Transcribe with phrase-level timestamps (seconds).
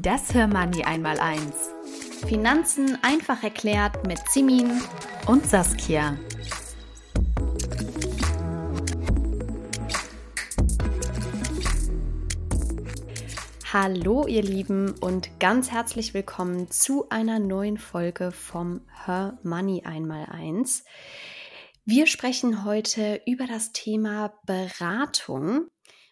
[0.00, 1.70] Das Hörmoney einmal eins.
[2.28, 4.80] Finanzen einfach erklärt mit Simin
[5.26, 6.16] und Saskia.
[13.72, 20.26] Hallo ihr Lieben und ganz herzlich willkommen zu einer neuen Folge vom Her Money einmal
[20.26, 20.84] eins.
[21.84, 25.70] Wir sprechen heute über das Thema Beratung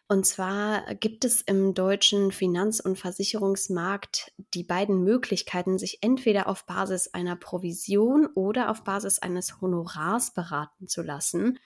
[0.08, 6.64] und zwar gibt es im deutschen Finanz- und Versicherungsmarkt die beiden Möglichkeiten, sich entweder auf
[6.64, 11.58] Basis einer Provision oder auf Basis eines Honorars beraten zu lassen.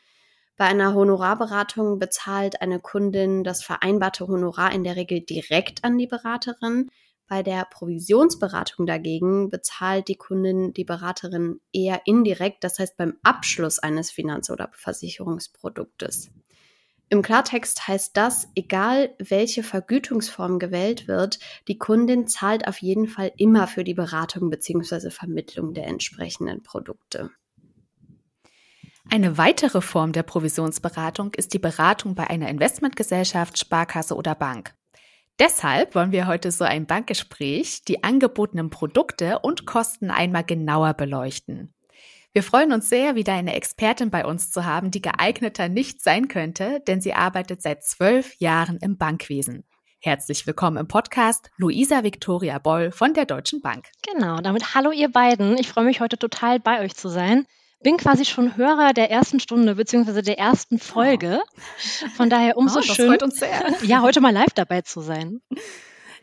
[0.57, 6.07] Bei einer Honorarberatung bezahlt eine Kundin das vereinbarte Honorar in der Regel direkt an die
[6.07, 6.91] Beraterin.
[7.29, 13.79] Bei der Provisionsberatung dagegen bezahlt die Kundin die Beraterin eher indirekt, das heißt beim Abschluss
[13.79, 16.31] eines Finanz- oder Versicherungsproduktes.
[17.13, 23.33] Im Klartext heißt das, egal welche Vergütungsform gewählt wird, die Kundin zahlt auf jeden Fall
[23.37, 25.11] immer für die Beratung bzw.
[25.11, 27.31] Vermittlung der entsprechenden Produkte.
[29.11, 34.73] Eine weitere Form der Provisionsberatung ist die Beratung bei einer Investmentgesellschaft, Sparkasse oder Bank.
[35.41, 41.75] Deshalb wollen wir heute so ein Bankgespräch die angebotenen Produkte und Kosten einmal genauer beleuchten.
[42.33, 46.29] Wir freuen uns sehr, wieder eine Expertin bei uns zu haben, die geeigneter nicht sein
[46.29, 49.65] könnte, denn sie arbeitet seit zwölf Jahren im Bankwesen.
[49.99, 53.87] Herzlich willkommen im Podcast Luisa Victoria Boll von der Deutschen Bank.
[54.07, 55.59] Genau, damit hallo ihr beiden.
[55.59, 57.47] Ich freue mich heute total bei euch zu sein.
[57.83, 61.41] Bin quasi schon Hörer der ersten Stunde beziehungsweise der ersten Folge.
[62.17, 63.09] Von daher umso oh, das schön.
[63.09, 63.75] Freut uns sehr.
[63.83, 65.41] Ja, heute mal live dabei zu sein.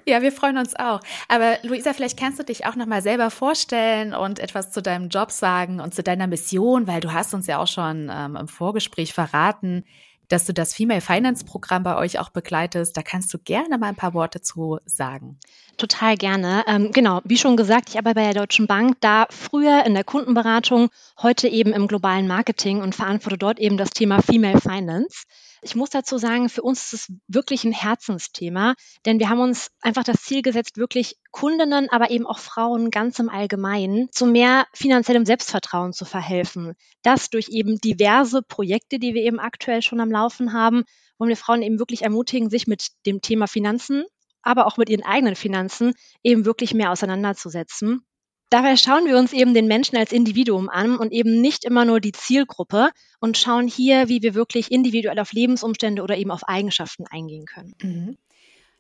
[0.08, 1.02] Ja, wir freuen uns auch.
[1.28, 5.10] Aber Luisa, vielleicht kannst du dich auch noch mal selber vorstellen und etwas zu deinem
[5.10, 8.48] Job sagen und zu deiner Mission, weil du hast uns ja auch schon ähm, im
[8.48, 9.84] Vorgespräch verraten,
[10.30, 12.96] dass du das Female Finance Programm bei euch auch begleitest.
[12.96, 15.40] Da kannst du gerne mal ein paar Worte zu sagen.
[15.76, 16.64] Total gerne.
[16.68, 20.06] Ähm, genau, wie schon gesagt, ich arbeite bei der Deutschen Bank, da früher in der
[20.06, 20.88] Kundenberatung,
[21.22, 25.26] heute eben im globalen Marketing und verantworte dort eben das Thema Female Finance.
[25.62, 28.76] Ich muss dazu sagen, für uns ist es wirklich ein Herzensthema,
[29.06, 33.20] denn wir haben uns einfach das Ziel gesetzt, wirklich Kundinnen, aber eben auch Frauen ganz
[33.20, 36.74] im Allgemeinen zu mehr finanziellem Selbstvertrauen zu verhelfen.
[37.02, 40.84] Das durch eben diverse Projekte, die wir eben aktuell schon am Laufen haben,
[41.18, 44.06] wollen wir Frauen eben wirklich ermutigen, sich mit dem Thema Finanzen,
[44.44, 48.06] aber auch mit ihren eigenen Finanzen eben wirklich mehr auseinanderzusetzen.
[48.50, 52.00] Dabei schauen wir uns eben den Menschen als Individuum an und eben nicht immer nur
[52.00, 57.06] die Zielgruppe und schauen hier, wie wir wirklich individuell auf Lebensumstände oder eben auf Eigenschaften
[57.08, 57.76] eingehen können.
[57.82, 58.18] Mhm.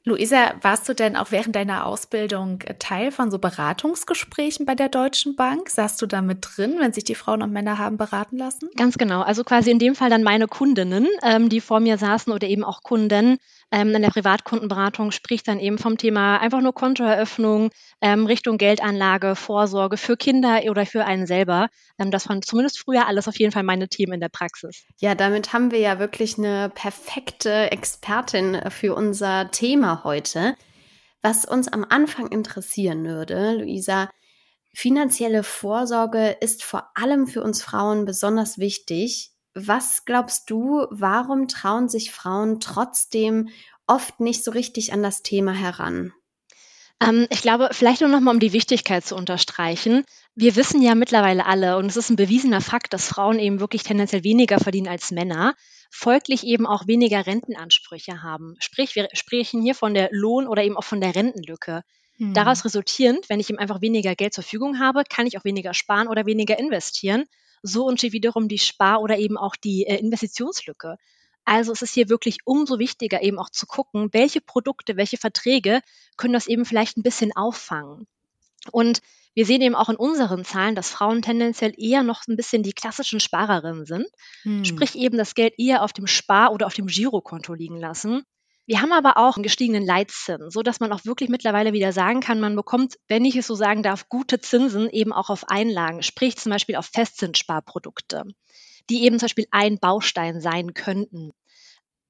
[0.07, 5.35] Luisa, warst du denn auch während deiner Ausbildung Teil von so Beratungsgesprächen bei der Deutschen
[5.35, 5.69] Bank?
[5.69, 8.69] Saßt du da mit drin, wenn sich die Frauen und Männer haben beraten lassen?
[8.77, 9.21] Ganz genau.
[9.21, 12.63] Also quasi in dem Fall dann meine Kundinnen, ähm, die vor mir saßen oder eben
[12.63, 13.37] auch Kunden,
[13.71, 17.69] ähm, in der Privatkundenberatung spricht dann eben vom Thema einfach nur Kontoeröffnung,
[18.01, 21.67] ähm, Richtung Geldanlage, Vorsorge für Kinder oder für einen selber.
[21.99, 24.85] Ähm, das waren zumindest früher alles auf jeden Fall meine Themen in der Praxis.
[24.99, 30.55] Ja, damit haben wir ja wirklich eine perfekte Expertin für unser Thema heute.
[31.21, 34.09] Was uns am Anfang interessieren würde, Luisa,
[34.73, 39.31] finanzielle Vorsorge ist vor allem für uns Frauen besonders wichtig.
[39.59, 43.49] Was glaubst du, warum trauen sich Frauen trotzdem
[43.87, 46.13] oft nicht so richtig an das Thema heran?
[47.01, 50.05] Ähm, ich glaube, vielleicht nur noch mal, um die Wichtigkeit zu unterstreichen.
[50.35, 53.81] Wir wissen ja mittlerweile alle, und es ist ein bewiesener Fakt, dass Frauen eben wirklich
[53.81, 55.55] tendenziell weniger verdienen als Männer,
[55.89, 58.57] folglich eben auch weniger Rentenansprüche haben.
[58.59, 61.81] Sprich, wir sprechen hier von der Lohn- oder eben auch von der Rentenlücke.
[62.17, 62.35] Hm.
[62.35, 65.73] Daraus resultierend, wenn ich eben einfach weniger Geld zur Verfügung habe, kann ich auch weniger
[65.73, 67.23] sparen oder weniger investieren
[67.61, 70.97] so entsteht wiederum die Spar- oder eben auch die äh, Investitionslücke.
[71.45, 75.81] Also es ist hier wirklich umso wichtiger, eben auch zu gucken, welche Produkte, welche Verträge
[76.17, 78.05] können das eben vielleicht ein bisschen auffangen.
[78.71, 79.01] Und
[79.33, 82.73] wir sehen eben auch in unseren Zahlen, dass Frauen tendenziell eher noch ein bisschen die
[82.73, 84.07] klassischen Sparerinnen sind,
[84.41, 84.65] hm.
[84.65, 88.23] sprich eben das Geld eher auf dem Spar- oder auf dem Girokonto liegen lassen.
[88.67, 92.19] Wir haben aber auch einen gestiegenen Leitzins, so dass man auch wirklich mittlerweile wieder sagen
[92.19, 96.03] kann, man bekommt, wenn ich es so sagen darf, gute Zinsen eben auch auf Einlagen,
[96.03, 98.25] sprich zum Beispiel auf Festzinssparprodukte.
[98.89, 101.31] die eben zum Beispiel ein Baustein sein könnten.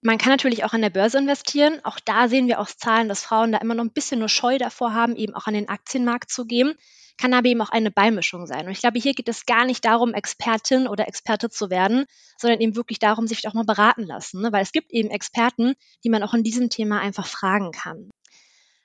[0.01, 1.79] Man kann natürlich auch an der Börse investieren.
[1.83, 4.57] Auch da sehen wir aus Zahlen, dass Frauen da immer noch ein bisschen nur Scheu
[4.59, 6.75] davor haben, eben auch an den Aktienmarkt zu gehen.
[7.17, 8.65] Kann aber eben auch eine Beimischung sein.
[8.65, 12.05] Und ich glaube, hier geht es gar nicht darum, Expertin oder Experte zu werden,
[12.37, 14.41] sondern eben wirklich darum, sich auch mal beraten lassen.
[14.41, 14.51] Ne?
[14.51, 15.73] Weil es gibt eben Experten,
[16.03, 18.09] die man auch in diesem Thema einfach fragen kann.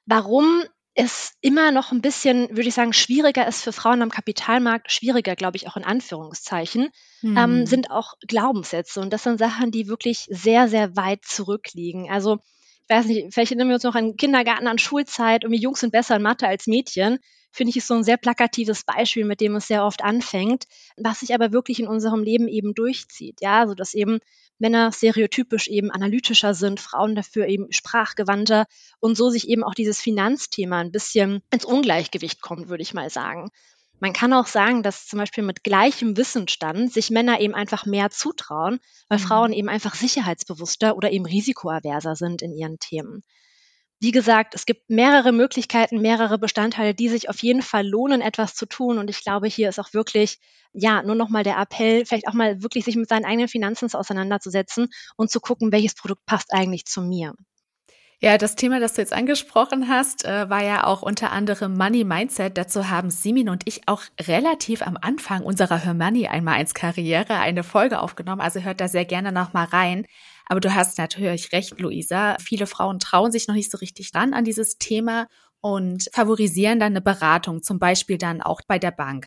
[0.06, 0.64] Warum
[0.94, 5.36] es immer noch ein bisschen, würde ich sagen, schwieriger ist für Frauen am Kapitalmarkt, schwieriger,
[5.36, 6.90] glaube ich, auch in Anführungszeichen,
[7.22, 7.36] mhm.
[7.36, 7.66] ähm, hm.
[7.66, 9.00] sind auch Glaubenssätze.
[9.00, 12.10] Und das sind Sachen, die wirklich sehr, sehr weit zurückliegen.
[12.10, 12.38] Also,
[12.88, 15.92] ich weiß nicht, vielleicht erinnern wir uns noch an Kindergarten, an Schulzeit, irgendwie Jungs sind
[15.92, 17.18] besser in Mathe als Mädchen.
[17.50, 20.64] Finde ich, ist so ein sehr plakatives Beispiel, mit dem es sehr oft anfängt,
[20.96, 23.40] was sich aber wirklich in unserem Leben eben durchzieht.
[23.40, 24.20] Ja, so dass eben
[24.58, 28.66] Männer stereotypisch eben analytischer sind, Frauen dafür eben sprachgewandter
[29.00, 33.10] und so sich eben auch dieses Finanzthema ein bisschen ins Ungleichgewicht kommt, würde ich mal
[33.10, 33.50] sagen.
[34.02, 38.10] Man kann auch sagen, dass zum Beispiel mit gleichem Wissensstand sich Männer eben einfach mehr
[38.10, 39.22] zutrauen, weil mhm.
[39.22, 43.22] Frauen eben einfach sicherheitsbewusster oder eben risikoaverser sind in ihren Themen.
[44.00, 48.56] Wie gesagt, es gibt mehrere Möglichkeiten, mehrere Bestandteile, die sich auf jeden Fall lohnen, etwas
[48.56, 48.98] zu tun.
[48.98, 50.40] Und ich glaube, hier ist auch wirklich,
[50.72, 54.88] ja, nur nochmal der Appell, vielleicht auch mal wirklich sich mit seinen eigenen Finanzen auseinanderzusetzen
[55.16, 57.34] und zu gucken, welches Produkt passt eigentlich zu mir.
[58.24, 62.04] Ja, das Thema, das du jetzt angesprochen hast, äh, war ja auch unter anderem Money
[62.04, 62.56] Mindset.
[62.56, 67.34] Dazu haben Simin und ich auch relativ am Anfang unserer Hör Money einmal eins Karriere
[67.34, 68.40] eine Folge aufgenommen.
[68.40, 70.06] Also hört da sehr gerne noch mal rein.
[70.46, 72.36] Aber du hast natürlich recht, Luisa.
[72.38, 75.26] Viele Frauen trauen sich noch nicht so richtig dran an dieses Thema
[75.60, 79.26] und favorisieren dann eine Beratung, zum Beispiel dann auch bei der Bank.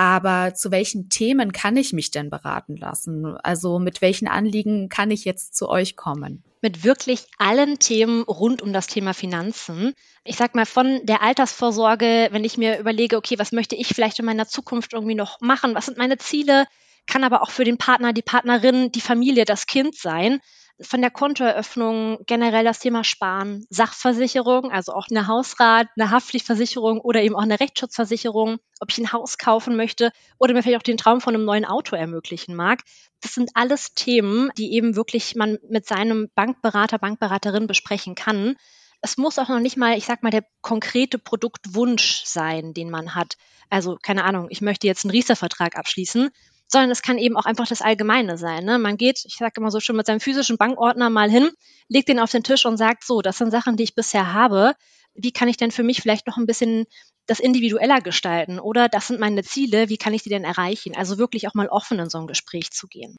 [0.00, 3.36] Aber zu welchen Themen kann ich mich denn beraten lassen?
[3.42, 6.42] Also mit welchen Anliegen kann ich jetzt zu euch kommen?
[6.62, 9.92] Mit wirklich allen Themen rund um das Thema Finanzen.
[10.24, 14.18] Ich sag mal von der Altersvorsorge, wenn ich mir überlege, okay, was möchte ich vielleicht
[14.18, 15.74] in meiner Zukunft irgendwie noch machen?
[15.74, 16.64] Was sind meine Ziele?
[17.06, 20.40] kann aber auch für den Partner, die Partnerin, die Familie, das Kind sein.
[20.82, 27.22] Von der Kontoeröffnung generell das Thema Sparen, Sachversicherung, also auch eine Hausrat, eine Haftpflichtversicherung oder
[27.22, 30.96] eben auch eine Rechtsschutzversicherung, ob ich ein Haus kaufen möchte oder mir vielleicht auch den
[30.96, 32.82] Traum von einem neuen Auto ermöglichen mag.
[33.20, 38.56] Das sind alles Themen, die eben wirklich man mit seinem Bankberater, Bankberaterin besprechen kann.
[39.02, 43.14] Es muss auch noch nicht mal, ich sag mal, der konkrete Produktwunsch sein, den man
[43.14, 43.36] hat.
[43.68, 46.30] Also, keine Ahnung, ich möchte jetzt einen Riester-Vertrag abschließen
[46.70, 48.64] sondern es kann eben auch einfach das Allgemeine sein.
[48.64, 48.78] Ne?
[48.78, 51.50] Man geht, ich sage immer so schon, mit seinem physischen Bankordner mal hin,
[51.88, 54.74] legt den auf den Tisch und sagt, so, das sind Sachen, die ich bisher habe.
[55.14, 56.86] Wie kann ich denn für mich vielleicht noch ein bisschen
[57.26, 58.60] das individueller gestalten?
[58.60, 60.96] Oder das sind meine Ziele, wie kann ich die denn erreichen?
[60.96, 63.16] Also wirklich auch mal offen in so ein Gespräch zu gehen.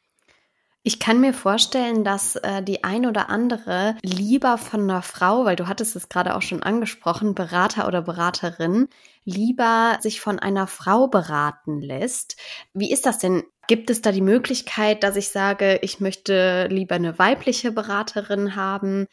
[0.84, 5.54] Ich kann mir vorstellen, dass äh, die ein oder andere lieber von einer Frau, weil
[5.54, 8.88] du hattest es gerade auch schon angesprochen, Berater oder Beraterin,
[9.24, 12.36] lieber sich von einer Frau beraten lässt.
[12.74, 13.44] Wie ist das denn?
[13.68, 19.06] Gibt es da die Möglichkeit, dass ich sage, ich möchte lieber eine weibliche Beraterin haben?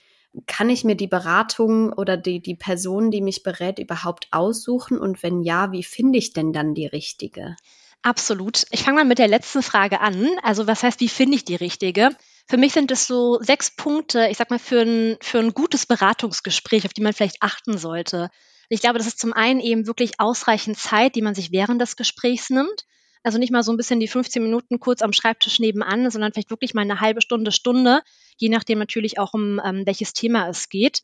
[0.48, 4.98] Kann ich mir die Beratung oder die, die Person, die mich berät, überhaupt aussuchen?
[4.98, 7.56] Und wenn ja, wie finde ich denn dann die richtige?
[8.02, 8.64] Absolut.
[8.72, 10.28] Ich fange mal mit der letzten Frage an.
[10.42, 12.10] Also was heißt, wie finde ich die richtige?
[12.48, 15.86] Für mich sind es so sechs Punkte, ich sag mal, für ein, für ein gutes
[15.86, 18.30] Beratungsgespräch, auf die man vielleicht achten sollte.
[18.70, 21.96] Ich glaube, das ist zum einen eben wirklich ausreichend Zeit, die man sich während des
[21.96, 22.86] Gesprächs nimmt.
[23.22, 26.52] Also nicht mal so ein bisschen die 15 Minuten kurz am Schreibtisch nebenan, sondern vielleicht
[26.52, 28.02] wirklich mal eine halbe Stunde, Stunde,
[28.38, 31.02] je nachdem natürlich auch um ähm, welches Thema es geht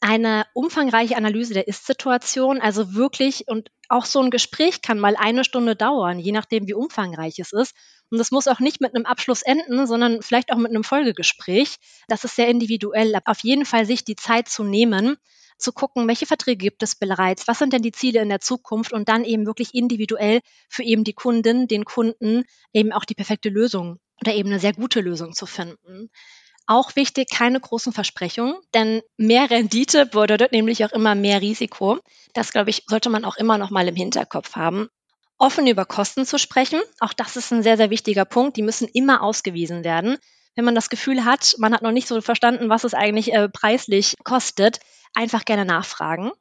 [0.00, 5.44] eine umfangreiche Analyse der Ist-Situation, also wirklich, und auch so ein Gespräch kann mal eine
[5.44, 7.74] Stunde dauern, je nachdem, wie umfangreich es ist.
[8.10, 11.76] Und das muss auch nicht mit einem Abschluss enden, sondern vielleicht auch mit einem Folgegespräch.
[12.08, 13.14] Das ist sehr individuell.
[13.24, 15.16] Auf jeden Fall sich die Zeit zu nehmen,
[15.58, 18.92] zu gucken, welche Verträge gibt es bereits, was sind denn die Ziele in der Zukunft
[18.92, 23.48] und dann eben wirklich individuell für eben die Kundin, den Kunden eben auch die perfekte
[23.48, 26.10] Lösung oder eben eine sehr gute Lösung zu finden.
[26.70, 31.98] Auch wichtig, keine großen Versprechungen, denn mehr Rendite bedeutet nämlich auch immer mehr Risiko.
[32.34, 34.90] Das, glaube ich, sollte man auch immer noch mal im Hinterkopf haben.
[35.38, 38.58] Offen über Kosten zu sprechen, auch das ist ein sehr, sehr wichtiger Punkt.
[38.58, 40.18] Die müssen immer ausgewiesen werden.
[40.56, 43.48] Wenn man das Gefühl hat, man hat noch nicht so verstanden, was es eigentlich äh,
[43.48, 44.80] preislich kostet,
[45.14, 46.32] einfach gerne nachfragen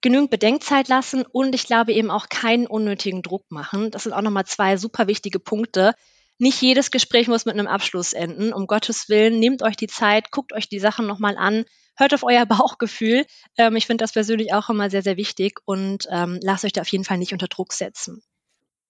[0.00, 3.90] genügend Bedenkzeit lassen und ich glaube eben auch keinen unnötigen Druck machen.
[3.90, 5.94] Das sind auch nochmal zwei super wichtige Punkte,
[6.38, 8.52] nicht jedes Gespräch muss mit einem Abschluss enden.
[8.52, 11.64] Um Gottes Willen, nehmt euch die Zeit, guckt euch die Sachen nochmal an,
[11.96, 13.26] hört auf euer Bauchgefühl.
[13.56, 16.80] Ähm, ich finde das persönlich auch immer sehr, sehr wichtig und ähm, lasst euch da
[16.80, 18.22] auf jeden Fall nicht unter Druck setzen.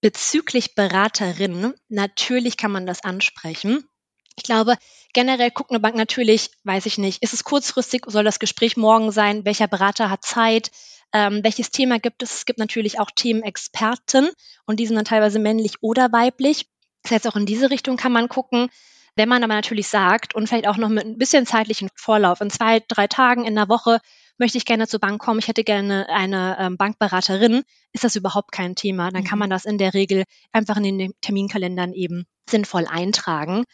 [0.01, 3.89] Bezüglich Beraterinnen, natürlich kann man das ansprechen.
[4.37, 4.77] Ich glaube,
[5.13, 9.11] generell guckt eine Bank natürlich, weiß ich nicht, ist es kurzfristig, soll das Gespräch morgen
[9.11, 10.71] sein, welcher Berater hat Zeit,
[11.13, 12.35] ähm, welches Thema gibt es?
[12.35, 14.31] Es gibt natürlich auch Themenexperten
[14.67, 16.69] und die sind dann teilweise männlich oder weiblich.
[17.03, 18.69] Das heißt, auch in diese Richtung kann man gucken.
[19.17, 22.51] Wenn man aber natürlich sagt und vielleicht auch noch mit ein bisschen zeitlichen Vorlauf, in
[22.51, 23.99] zwei, drei Tagen in der Woche
[24.39, 28.53] möchte ich gerne zur Bank kommen, ich hätte gerne eine ähm, Bankberaterin, ist das überhaupt
[28.53, 29.11] kein Thema.
[29.11, 29.41] Dann kann mhm.
[29.41, 33.65] man das in der Regel einfach in den Terminkalendern eben sinnvoll eintragen.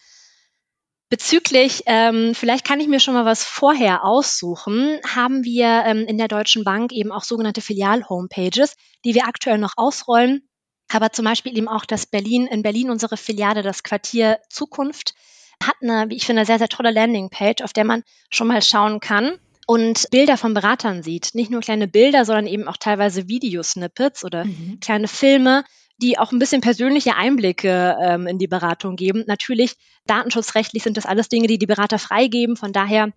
[1.11, 6.17] Bezüglich, ähm, vielleicht kann ich mir schon mal was vorher aussuchen, haben wir ähm, in
[6.17, 10.49] der Deutschen Bank eben auch sogenannte Filial-Homepages, die wir aktuell noch ausrollen.
[10.93, 15.15] Aber zum Beispiel eben auch das Berlin, in Berlin unsere Filiale, das Quartier Zukunft,
[15.63, 19.01] hat eine, wie ich finde, sehr, sehr tolle Landingpage, auf der man schon mal schauen
[19.01, 21.35] kann und Bilder von Beratern sieht.
[21.35, 24.79] Nicht nur kleine Bilder, sondern eben auch teilweise Videosnippets oder mhm.
[24.81, 25.65] kleine Filme,
[25.99, 29.25] die auch ein bisschen persönliche Einblicke ähm, in die Beratung geben.
[29.27, 29.77] Natürlich,
[30.07, 32.57] datenschutzrechtlich sind das alles Dinge, die die Berater freigeben.
[32.57, 33.11] Von daher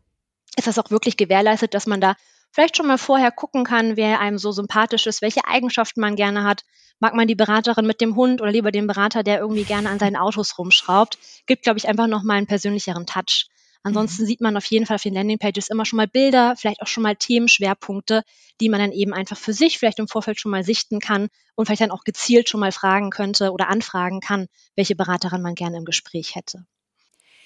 [0.56, 2.16] ist das auch wirklich gewährleistet, dass man da
[2.58, 6.44] vielleicht schon mal vorher gucken kann, wer einem so sympathisch ist, welche Eigenschaften man gerne
[6.44, 6.64] hat.
[7.00, 10.00] Mag man die Beraterin mit dem Hund oder lieber den Berater, der irgendwie gerne an
[10.00, 11.20] seinen Autos rumschraubt?
[11.46, 13.46] Gibt, glaube ich, einfach noch mal einen persönlicheren Touch.
[13.84, 14.28] Ansonsten mhm.
[14.28, 17.04] sieht man auf jeden Fall auf den Landingpages immer schon mal Bilder, vielleicht auch schon
[17.04, 18.24] mal Themenschwerpunkte,
[18.60, 21.68] die man dann eben einfach für sich vielleicht im Vorfeld schon mal sichten kann und
[21.68, 25.78] vielleicht dann auch gezielt schon mal fragen könnte oder anfragen kann, welche Beraterin man gerne
[25.78, 26.66] im Gespräch hätte.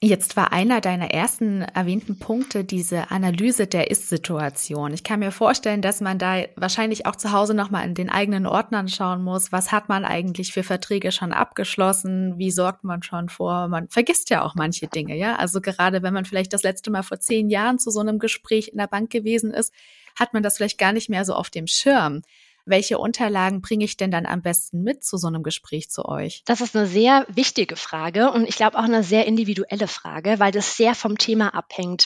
[0.04, 4.96] Jetzt war einer deiner ersten erwähnten Punkte diese Analyse der Ist-Situation.
[4.96, 8.48] Ich kann mir vorstellen, dass man da wahrscheinlich auch zu Hause nochmal in den eigenen
[8.48, 9.52] Ordnern schauen muss.
[9.52, 12.40] Was hat man eigentlich für Verträge schon abgeschlossen?
[12.40, 13.68] Wie sorgt man schon vor?
[13.68, 15.36] Man vergisst ja auch manche Dinge, ja?
[15.36, 18.70] Also gerade wenn man vielleicht das letzte Mal vor zehn Jahren zu so einem Gespräch
[18.70, 19.72] in der Bank gewesen ist,
[20.20, 22.24] hat man das vielleicht gar nicht mehr so auf dem Schirm
[22.66, 26.44] welche Unterlagen bringe ich denn dann am besten mit zu so einem Gespräch zu euch?
[26.46, 30.52] Das ist eine sehr wichtige Frage und ich glaube auch eine sehr individuelle Frage, weil
[30.52, 32.06] das sehr vom Thema abhängt,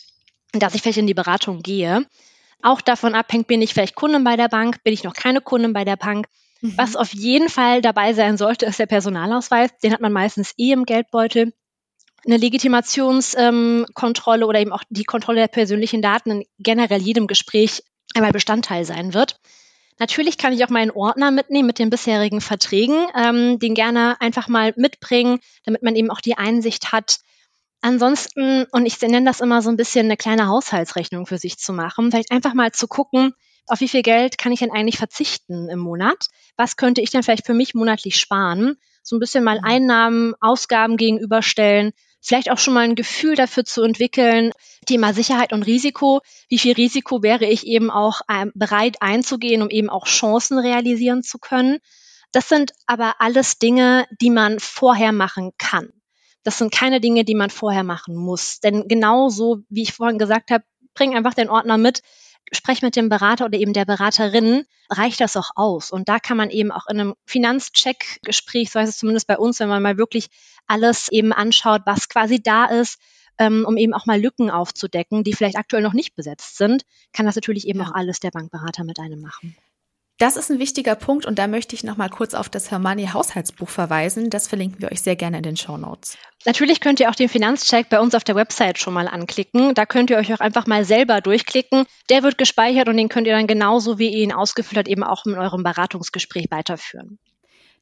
[0.54, 2.06] dass ich vielleicht in die Beratung gehe.
[2.62, 5.74] Auch davon abhängt, bin ich vielleicht Kundin bei der Bank, bin ich noch keine Kundin
[5.74, 6.28] bei der Bank.
[6.62, 6.74] Mhm.
[6.78, 9.72] Was auf jeden Fall dabei sein sollte, ist der Personalausweis.
[9.84, 11.54] Den hat man meistens eh im Geldbeutel
[12.26, 17.84] eine Legitimationskontrolle ähm, oder eben auch die Kontrolle der persönlichen Daten in generell jedem Gespräch
[18.16, 19.40] einmal Bestandteil sein wird.
[19.98, 24.48] Natürlich kann ich auch meinen Ordner mitnehmen mit den bisherigen Verträgen, ähm, den gerne einfach
[24.48, 27.20] mal mitbringen, damit man eben auch die Einsicht hat.
[27.82, 31.72] Ansonsten, und ich nenne das immer so ein bisschen eine kleine Haushaltsrechnung für sich zu
[31.72, 33.34] machen, vielleicht einfach mal zu gucken,
[33.68, 36.28] auf wie viel Geld kann ich denn eigentlich verzichten im Monat?
[36.56, 38.78] Was könnte ich denn vielleicht für mich monatlich sparen?
[39.02, 39.66] So ein bisschen mal mhm.
[39.66, 41.94] Einnahmen, Ausgaben gegenüberstellen,
[42.26, 44.52] vielleicht auch schon mal ein Gefühl dafür zu entwickeln,
[44.86, 46.22] Thema Sicherheit und Risiko.
[46.50, 51.24] Wie viel Risiko wäre ich eben auch ähm, bereit einzugehen, um eben auch Chancen realisieren
[51.24, 51.80] zu können?
[52.32, 55.90] Das sind aber alles Dinge, die man vorher machen kann.
[56.44, 58.60] Das sind keine Dinge, die man vorher machen muss.
[58.60, 60.64] Denn genauso, wie ich vorhin gesagt habe,
[60.94, 62.02] bring einfach den Ordner mit,
[62.52, 65.92] sprech mit dem Berater oder eben der Beraterin, reicht das auch aus.
[65.92, 69.60] Und da kann man eben auch in einem Finanzcheck-Gespräch, so heißt es zumindest bei uns,
[69.60, 70.30] wenn man mal wirklich
[70.68, 73.00] alles eben anschaut, was quasi da ist,
[73.38, 76.84] ähm, um eben auch mal Lücken aufzudecken, die vielleicht aktuell noch nicht besetzt sind,
[77.14, 77.86] kann das natürlich eben ja.
[77.86, 79.56] auch alles der Bankberater mit einem machen.
[80.18, 83.08] Das ist ein wichtiger Punkt und da möchte ich noch mal kurz auf das Hermanni
[83.08, 84.30] Haushaltsbuch verweisen.
[84.30, 86.18] Das verlinken wir euch sehr gerne in den Show Notes.
[86.46, 89.74] Natürlich könnt ihr auch den Finanzcheck bei uns auf der Website schon mal anklicken.
[89.74, 91.86] Da könnt ihr euch auch einfach mal selber durchklicken.
[92.10, 95.04] Der wird gespeichert und den könnt ihr dann genauso, wie ihr ihn ausgefüllt habt, eben
[95.04, 97.20] auch in eurem Beratungsgespräch weiterführen.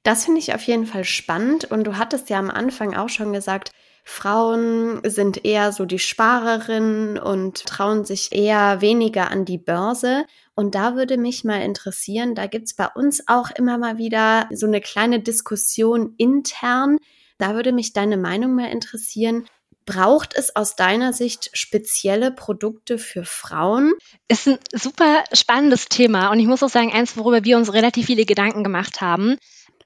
[0.01, 3.31] Das finde ich auf jeden Fall spannend und du hattest ja am Anfang auch schon
[3.31, 3.71] gesagt,
[4.03, 10.25] Frauen sind eher so die Sparerinnen und trauen sich eher weniger an die Börse.
[10.55, 14.67] Und da würde mich mal interessieren, da gibt's bei uns auch immer mal wieder so
[14.67, 16.97] eine kleine Diskussion intern.
[17.37, 19.45] Da würde mich deine Meinung mal interessieren.
[19.85, 23.93] Braucht es aus deiner Sicht spezielle Produkte für Frauen?
[24.29, 28.05] Ist ein super spannendes Thema und ich muss auch sagen, eins, worüber wir uns relativ
[28.05, 29.37] viele Gedanken gemacht haben.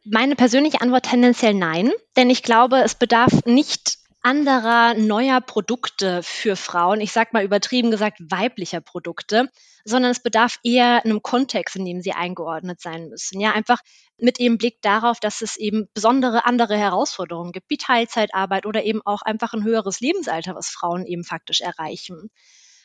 [0.03, 3.97] Meine persönliche Antwort tendenziell nein, denn ich glaube, es bedarf nicht
[4.27, 9.47] anderer neuer Produkte für Frauen, ich sage mal übertrieben gesagt weiblicher Produkte,
[9.85, 13.39] sondern es bedarf eher einem Kontext, in dem sie eingeordnet sein müssen.
[13.39, 13.79] Ja, einfach
[14.17, 19.01] mit dem Blick darauf, dass es eben besondere andere Herausforderungen gibt, wie Teilzeitarbeit oder eben
[19.05, 22.29] auch einfach ein höheres Lebensalter, was Frauen eben faktisch erreichen.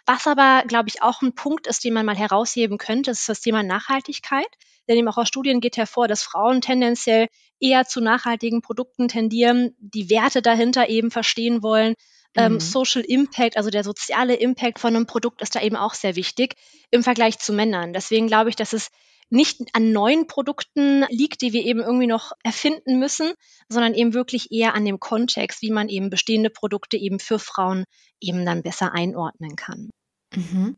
[0.06, 3.40] Was aber, glaube ich, auch ein Punkt ist, den man mal herausheben könnte, ist das
[3.40, 4.48] Thema Nachhaltigkeit.
[4.88, 7.28] Denn eben auch aus Studien geht hervor, dass Frauen tendenziell
[7.60, 11.94] eher zu nachhaltigen Produkten tendieren, die Werte dahinter eben verstehen wollen.
[12.34, 12.60] Ähm, mhm.
[12.60, 16.56] Social Impact, also der soziale Impact von einem Produkt ist da eben auch sehr wichtig
[16.90, 17.92] im Vergleich zu Männern.
[17.92, 18.88] Deswegen glaube ich, dass es
[19.30, 23.32] nicht an neuen Produkten liegt, die wir eben irgendwie noch erfinden müssen,
[23.68, 27.84] sondern eben wirklich eher an dem Kontext, wie man eben bestehende Produkte eben für Frauen
[28.20, 29.90] eben dann besser einordnen kann.
[30.34, 30.76] Mhm.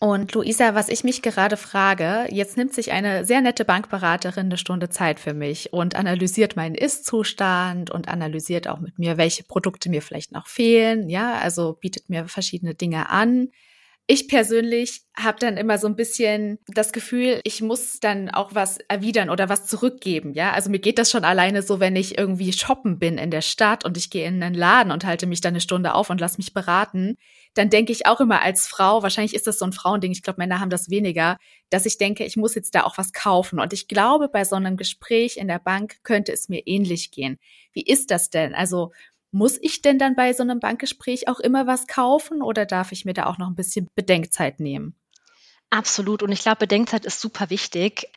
[0.00, 4.58] Und Luisa, was ich mich gerade frage, jetzt nimmt sich eine sehr nette Bankberaterin eine
[4.58, 9.88] Stunde Zeit für mich und analysiert meinen Ist-Zustand und analysiert auch mit mir, welche Produkte
[9.88, 11.08] mir vielleicht noch fehlen.
[11.08, 13.48] Ja, also bietet mir verschiedene Dinge an
[14.06, 18.76] ich persönlich habe dann immer so ein bisschen das Gefühl, ich muss dann auch was
[18.88, 20.52] erwidern oder was zurückgeben, ja?
[20.52, 23.84] Also mir geht das schon alleine so, wenn ich irgendwie shoppen bin in der Stadt
[23.86, 26.36] und ich gehe in einen Laden und halte mich dann eine Stunde auf und lass
[26.36, 27.16] mich beraten,
[27.54, 30.38] dann denke ich auch immer als Frau, wahrscheinlich ist das so ein Frauending, ich glaube,
[30.38, 31.38] Männer haben das weniger,
[31.70, 34.56] dass ich denke, ich muss jetzt da auch was kaufen und ich glaube, bei so
[34.56, 37.38] einem Gespräch in der Bank könnte es mir ähnlich gehen.
[37.72, 38.54] Wie ist das denn?
[38.54, 38.92] Also
[39.34, 43.04] muss ich denn dann bei so einem Bankgespräch auch immer was kaufen oder darf ich
[43.04, 44.94] mir da auch noch ein bisschen Bedenkzeit nehmen?
[45.70, 46.22] Absolut.
[46.22, 48.12] Und ich glaube, Bedenkzeit ist super wichtig.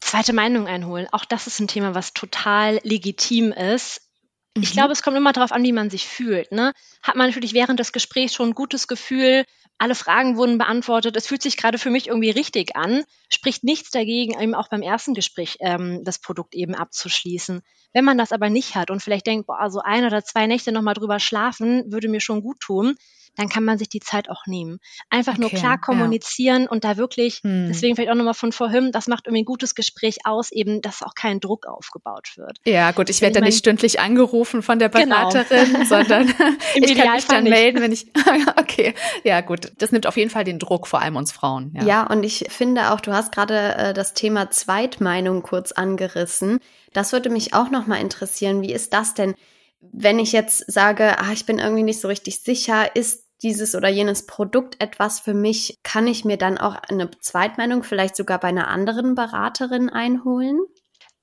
[0.00, 1.08] Zweite Meinung einholen.
[1.10, 4.09] Auch das ist ein Thema, was total legitim ist.
[4.54, 4.74] Ich mhm.
[4.74, 6.50] glaube, es kommt immer darauf an, wie man sich fühlt.
[6.52, 6.72] Ne?
[7.02, 9.44] Hat man natürlich während des Gesprächs schon ein gutes Gefühl,
[9.78, 13.90] alle Fragen wurden beantwortet, es fühlt sich gerade für mich irgendwie richtig an, spricht nichts
[13.90, 17.62] dagegen, eben auch beim ersten Gespräch ähm, das Produkt eben abzuschließen.
[17.94, 20.70] Wenn man das aber nicht hat und vielleicht denkt, boah, so ein oder zwei Nächte
[20.70, 22.96] nochmal drüber schlafen, würde mir schon gut tun,
[23.40, 24.80] dann kann man sich die Zeit auch nehmen.
[25.08, 26.68] Einfach okay, nur klar kommunizieren ja.
[26.68, 27.68] und da wirklich, hm.
[27.68, 31.02] deswegen vielleicht auch nochmal von vorhin, das macht irgendwie ein gutes Gespräch aus, eben, dass
[31.02, 32.58] auch kein Druck aufgebaut wird.
[32.66, 35.30] Ja, gut, ich werde dann nicht stündlich angerufen von der genau.
[35.30, 35.84] Beraterin, genau.
[35.88, 36.28] sondern
[36.74, 37.50] ich kann mich dann nicht.
[37.50, 38.08] melden, wenn ich,
[38.56, 38.94] okay,
[39.24, 41.72] ja gut, das nimmt auf jeden Fall den Druck, vor allem uns Frauen.
[41.74, 46.60] Ja, ja und ich finde auch, du hast gerade äh, das Thema Zweitmeinung kurz angerissen.
[46.92, 48.60] Das würde mich auch nochmal interessieren.
[48.60, 49.34] Wie ist das denn?
[49.80, 53.88] wenn ich jetzt sage, ah, ich bin irgendwie nicht so richtig sicher, ist dieses oder
[53.88, 58.48] jenes Produkt etwas für mich, kann ich mir dann auch eine Zweitmeinung vielleicht sogar bei
[58.48, 60.58] einer anderen Beraterin einholen?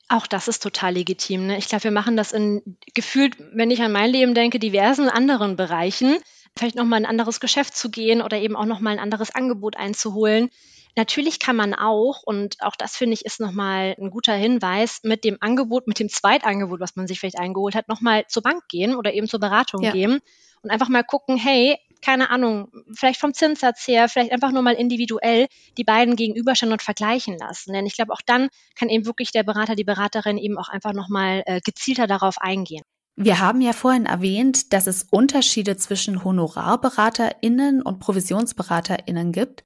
[0.09, 1.47] Auch das ist total legitim.
[1.47, 1.57] Ne?
[1.57, 5.57] Ich glaube, wir machen das in gefühlt, wenn ich an mein Leben denke, diversen anderen
[5.57, 6.17] Bereichen.
[6.57, 10.49] Vielleicht nochmal ein anderes Geschäft zu gehen oder eben auch nochmal ein anderes Angebot einzuholen.
[10.95, 15.23] Natürlich kann man auch, und auch das finde ich ist nochmal ein guter Hinweis, mit
[15.23, 18.95] dem Angebot, mit dem Zweitangebot, was man sich vielleicht eingeholt hat, nochmal zur Bank gehen
[18.95, 19.91] oder eben zur Beratung ja.
[19.91, 20.21] gehen
[20.63, 24.73] und einfach mal gucken, hey, keine Ahnung, vielleicht vom Zinssatz her, vielleicht einfach nur mal
[24.73, 27.73] individuell die beiden gegenüberstellen und vergleichen lassen.
[27.73, 30.93] Denn ich glaube, auch dann kann eben wirklich der Berater, die Beraterin eben auch einfach
[30.93, 32.83] nochmal äh, gezielter darauf eingehen.
[33.15, 39.63] Wir haben ja vorhin erwähnt, dass es Unterschiede zwischen HonorarberaterInnen und ProvisionsberaterInnen gibt.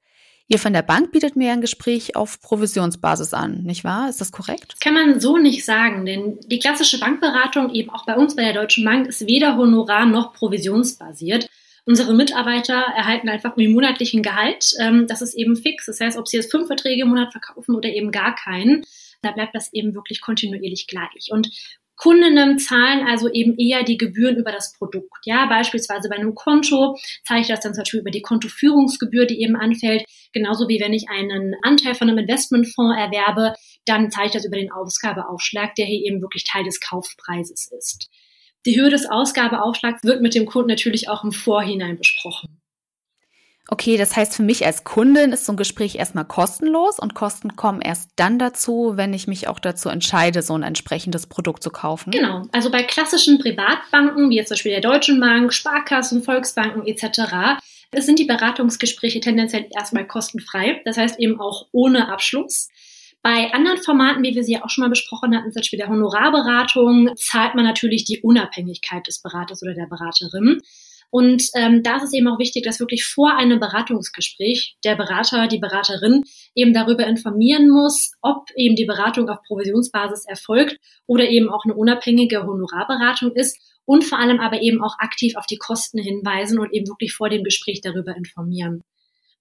[0.48, 4.08] Ihr von der Bank bietet mir ein Gespräch auf Provisionsbasis an, nicht wahr?
[4.08, 4.76] Ist das korrekt?
[4.80, 8.52] Kann man so nicht sagen, denn die klassische Bankberatung, eben auch bei uns bei der
[8.52, 11.48] Deutschen Bank, ist weder honorar- noch provisionsbasiert.
[11.84, 14.72] Unsere Mitarbeiter erhalten einfach einen monatlichen Gehalt.
[14.80, 15.86] Ähm, das ist eben fix.
[15.86, 18.84] Das heißt, ob sie jetzt fünf Verträge im Monat verkaufen oder eben gar keinen,
[19.20, 21.28] da bleibt das eben wirklich kontinuierlich gleich.
[21.30, 21.50] Und
[21.96, 25.24] Kundinnen zahlen also eben eher die Gebühren über das Produkt.
[25.24, 29.40] Ja, beispielsweise bei einem Konto zahle ich das dann zum Beispiel über die Kontoführungsgebühr, die
[29.42, 30.04] eben anfällt.
[30.32, 34.56] Genauso wie wenn ich einen Anteil von einem Investmentfonds erwerbe, dann zahle ich das über
[34.56, 38.08] den Ausgabeaufschlag, der hier eben wirklich Teil des Kaufpreises ist.
[38.66, 42.58] Die Höhe des Ausgabeaufschlags wird mit dem Kunden natürlich auch im Vorhinein besprochen.
[43.68, 47.56] Okay, das heißt für mich als Kundin ist so ein Gespräch erstmal kostenlos und Kosten
[47.56, 51.70] kommen erst dann dazu, wenn ich mich auch dazu entscheide, so ein entsprechendes Produkt zu
[51.70, 52.10] kaufen.
[52.10, 57.60] Genau, also bei klassischen Privatbanken, wie jetzt zum Beispiel der Deutschen Bank, Sparkassen, Volksbanken etc.,
[57.96, 62.68] sind die Beratungsgespräche tendenziell erstmal kostenfrei, das heißt eben auch ohne Abschluss.
[63.22, 65.88] Bei anderen Formaten, wie wir sie ja auch schon mal besprochen hatten, zum Beispiel der
[65.88, 70.60] Honorarberatung, zahlt man natürlich die Unabhängigkeit des Beraters oder der Beraterin.
[71.14, 75.46] Und ähm, da ist es eben auch wichtig, dass wirklich vor einem Beratungsgespräch der Berater,
[75.46, 81.50] die Beraterin eben darüber informieren muss, ob eben die Beratung auf Provisionsbasis erfolgt oder eben
[81.50, 85.98] auch eine unabhängige Honorarberatung ist und vor allem aber eben auch aktiv auf die Kosten
[85.98, 88.82] hinweisen und eben wirklich vor dem Gespräch darüber informieren.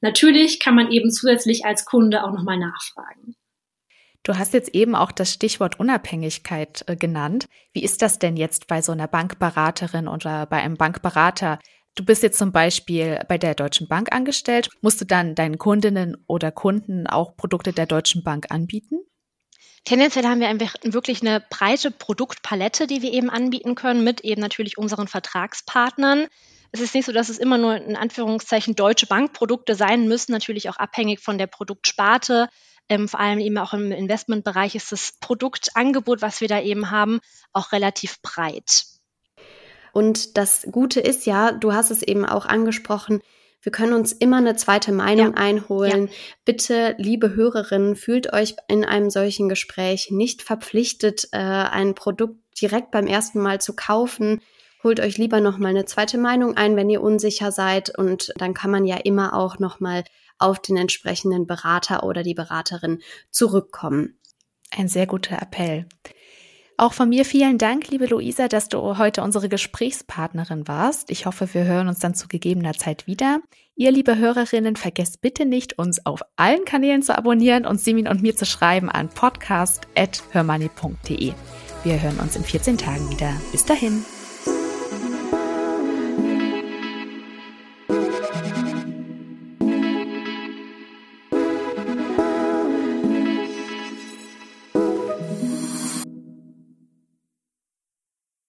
[0.02, 3.36] Natürlich kann man eben zusätzlich als Kunde auch nochmal nachfragen.
[4.24, 7.48] Du hast jetzt eben auch das Stichwort Unabhängigkeit äh, genannt.
[7.74, 11.60] Wie ist das denn jetzt bei so einer Bankberaterin oder bei einem Bankberater?
[11.96, 14.70] Du bist jetzt zum Beispiel bei der Deutschen Bank angestellt.
[14.82, 19.00] Musst du dann deinen Kundinnen oder Kunden auch Produkte der Deutschen Bank anbieten?
[19.84, 24.40] Tendenziell haben wir einfach wirklich eine breite Produktpalette, die wir eben anbieten können, mit eben
[24.40, 26.28] natürlich unseren Vertragspartnern.
[26.72, 30.70] Es ist nicht so, dass es immer nur in Anführungszeichen deutsche Bankprodukte sein müssen, natürlich
[30.70, 32.48] auch abhängig von der Produktsparte.
[32.92, 37.22] Ähm, vor allem eben auch im Investmentbereich ist das Produktangebot, was wir da eben haben,
[37.54, 38.84] auch relativ breit.
[39.94, 43.22] Und das Gute ist ja, du hast es eben auch angesprochen,
[43.62, 45.42] wir können uns immer eine zweite Meinung ja.
[45.42, 46.08] einholen.
[46.08, 46.14] Ja.
[46.44, 52.92] Bitte, liebe Hörerinnen, fühlt euch in einem solchen Gespräch nicht verpflichtet, äh, ein Produkt direkt
[52.92, 54.42] beim ersten Mal zu kaufen.
[54.84, 58.54] Holt euch lieber noch mal eine zweite Meinung ein, wenn ihr unsicher seid und dann
[58.54, 60.04] kann man ja immer auch noch mal
[60.42, 64.18] auf den entsprechenden Berater oder die Beraterin zurückkommen.
[64.72, 65.86] Ein sehr guter Appell.
[66.78, 71.12] Auch von mir vielen Dank, liebe Luisa, dass du heute unsere Gesprächspartnerin warst.
[71.12, 73.42] Ich hoffe, wir hören uns dann zu gegebener Zeit wieder.
[73.76, 78.24] Ihr, liebe Hörerinnen, vergesst bitte nicht, uns auf allen Kanälen zu abonnieren und Simin und
[78.24, 81.34] mir zu schreiben an podcast.hörmoney.de.
[81.84, 83.32] Wir hören uns in 14 Tagen wieder.
[83.52, 84.04] Bis dahin.